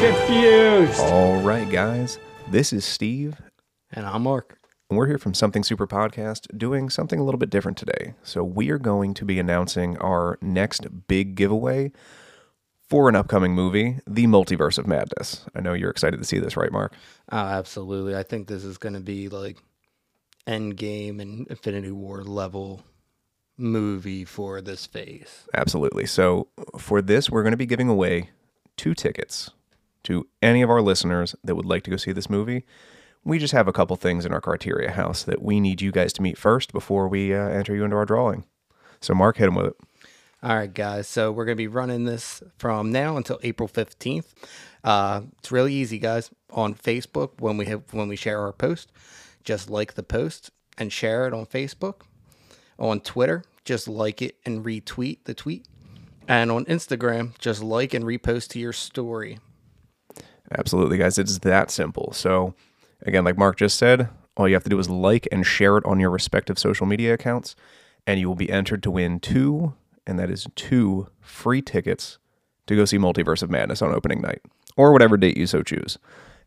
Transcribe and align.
confused. 0.00 1.00
All 1.00 1.40
right, 1.42 1.68
guys. 1.68 2.18
This 2.48 2.72
is 2.72 2.84
Steve, 2.84 3.36
And 3.92 4.06
I'm 4.06 4.22
Mark. 4.22 4.56
and 4.88 4.96
we're 4.96 5.08
here 5.08 5.18
from 5.18 5.34
Something 5.34 5.64
Super 5.64 5.86
Podcast 5.88 6.56
doing 6.56 6.88
something 6.88 7.18
a 7.18 7.24
little 7.24 7.38
bit 7.38 7.50
different 7.50 7.76
today. 7.76 8.14
So, 8.22 8.44
we 8.44 8.70
are 8.70 8.78
going 8.78 9.12
to 9.14 9.24
be 9.24 9.40
announcing 9.40 9.98
our 9.98 10.38
next 10.40 10.86
big 11.08 11.34
giveaway 11.34 11.90
for 12.88 13.08
an 13.08 13.16
upcoming 13.16 13.54
movie, 13.54 13.98
The 14.06 14.26
Multiverse 14.26 14.78
of 14.78 14.86
Madness. 14.86 15.44
I 15.54 15.60
know 15.60 15.72
you're 15.74 15.90
excited 15.90 16.18
to 16.18 16.24
see 16.24 16.38
this, 16.38 16.56
right, 16.56 16.70
Mark? 16.72 16.94
Oh, 17.32 17.36
absolutely. 17.36 18.14
I 18.16 18.22
think 18.22 18.46
this 18.46 18.62
is 18.64 18.78
going 18.78 18.94
to 18.94 19.00
be 19.00 19.28
like 19.28 19.58
Endgame 20.46 21.20
and 21.20 21.46
Infinity 21.48 21.90
War 21.90 22.22
level 22.22 22.82
movie 23.56 24.24
for 24.24 24.60
this 24.60 24.86
phase. 24.86 25.48
Absolutely. 25.54 26.06
So, 26.06 26.46
for 26.78 27.02
this, 27.02 27.28
we're 27.28 27.42
going 27.42 27.50
to 27.50 27.56
be 27.58 27.66
giving 27.66 27.88
away 27.88 28.30
two 28.76 28.94
tickets 28.94 29.50
to 30.04 30.26
any 30.42 30.62
of 30.62 30.70
our 30.70 30.82
listeners 30.82 31.34
that 31.44 31.54
would 31.54 31.66
like 31.66 31.82
to 31.84 31.90
go 31.90 31.96
see 31.96 32.12
this 32.12 32.30
movie. 32.30 32.64
We 33.24 33.38
just 33.38 33.52
have 33.52 33.68
a 33.68 33.72
couple 33.72 33.96
things 33.96 34.24
in 34.24 34.32
our 34.32 34.40
criteria 34.40 34.92
house 34.92 35.22
that 35.24 35.42
we 35.42 35.60
need 35.60 35.82
you 35.82 35.92
guys 35.92 36.12
to 36.14 36.22
meet 36.22 36.38
first 36.38 36.72
before 36.72 37.08
we 37.08 37.34
uh, 37.34 37.48
enter 37.48 37.74
you 37.74 37.84
into 37.84 37.96
our 37.96 38.06
drawing. 38.06 38.44
So, 39.00 39.14
Mark, 39.14 39.36
hit 39.36 39.48
him 39.48 39.54
with 39.54 39.66
it. 39.66 39.76
All 40.40 40.54
right, 40.54 40.72
guys. 40.72 41.08
So 41.08 41.32
we're 41.32 41.44
going 41.44 41.56
to 41.56 41.62
be 41.62 41.66
running 41.66 42.04
this 42.04 42.42
from 42.58 42.92
now 42.92 43.16
until 43.16 43.40
April 43.42 43.68
15th. 43.68 44.26
Uh, 44.84 45.22
it's 45.38 45.50
really 45.50 45.74
easy, 45.74 45.98
guys. 45.98 46.30
On 46.52 46.74
Facebook, 46.74 47.40
when 47.40 47.56
we 47.56 47.66
have 47.66 47.82
when 47.92 48.08
we 48.08 48.14
share 48.14 48.40
our 48.40 48.52
post, 48.52 48.92
just 49.42 49.68
like 49.68 49.94
the 49.94 50.02
post 50.04 50.50
and 50.78 50.92
share 50.92 51.26
it 51.26 51.34
on 51.34 51.44
Facebook. 51.44 52.02
On 52.78 53.00
Twitter, 53.00 53.42
just 53.64 53.88
like 53.88 54.22
it 54.22 54.36
and 54.46 54.64
retweet 54.64 55.24
the 55.24 55.34
tweet. 55.34 55.66
And 56.28 56.52
on 56.52 56.64
Instagram, 56.66 57.36
just 57.38 57.60
like 57.60 57.92
and 57.92 58.04
repost 58.04 58.48
to 58.50 58.60
your 58.60 58.72
story. 58.72 59.38
Absolutely, 60.56 60.98
guys. 60.98 61.18
It's 61.18 61.38
that 61.38 61.70
simple. 61.70 62.12
So, 62.12 62.54
again, 63.02 63.24
like 63.24 63.36
Mark 63.36 63.56
just 63.56 63.78
said, 63.78 64.08
all 64.36 64.48
you 64.48 64.54
have 64.54 64.64
to 64.64 64.70
do 64.70 64.78
is 64.78 64.88
like 64.88 65.28
and 65.30 65.44
share 65.46 65.76
it 65.76 65.84
on 65.84 66.00
your 66.00 66.10
respective 66.10 66.58
social 66.58 66.86
media 66.86 67.14
accounts, 67.14 67.54
and 68.06 68.18
you 68.20 68.28
will 68.28 68.36
be 68.36 68.50
entered 68.50 68.82
to 68.84 68.90
win 68.90 69.20
two, 69.20 69.74
and 70.06 70.18
that 70.18 70.30
is 70.30 70.46
two 70.54 71.08
free 71.20 71.60
tickets 71.60 72.18
to 72.66 72.76
go 72.76 72.84
see 72.84 72.98
Multiverse 72.98 73.42
of 73.42 73.50
Madness 73.50 73.82
on 73.82 73.94
opening 73.94 74.20
night, 74.20 74.40
or 74.76 74.92
whatever 74.92 75.16
date 75.16 75.36
you 75.36 75.46
so 75.46 75.62
choose. 75.62 75.98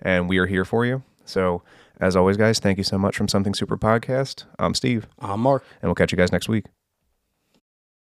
And 0.02 0.28
we 0.30 0.38
are 0.40 0.48
here 0.48 0.66
for 0.66 0.86
you. 0.86 1.04
So, 1.26 1.62
as 2.00 2.16
always, 2.16 2.38
guys, 2.38 2.60
thank 2.60 2.80
you 2.80 2.84
so 2.84 2.98
much 2.98 3.16
from 3.16 3.28
Something 3.28 3.54
Super 3.54 3.78
Podcast. 3.78 4.46
I'm 4.58 4.74
Steve, 4.74 5.08
I'm 5.20 5.42
Mark. 5.42 5.64
and 5.82 5.90
we'll 5.90 5.96
catch 5.96 6.12
you 6.12 6.18
guys 6.18 6.32
next 6.32 6.50
week. 6.50 6.66